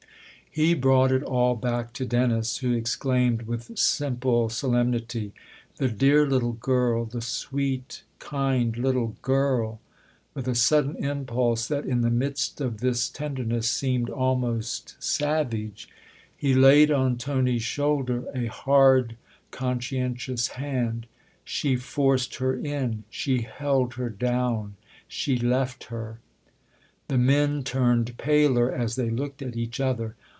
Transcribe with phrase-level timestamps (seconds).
[0.53, 5.31] He brought it all back to Dennis, who exclaimed with simple solemnity:"
[5.77, 9.79] The dear little girl the sweet, kind little girl!"
[10.33, 15.87] With a sudden impulse that, in the midst of this tenderness, seemed almost savage,
[16.35, 19.15] he laid on Tony's shoulder a hard,
[19.53, 21.05] consci entious hand."
[21.45, 23.05] She forced her in.
[23.09, 24.75] She held her down.
[25.07, 26.19] She left her."
[27.07, 30.15] The men turned paler as they looked at each other.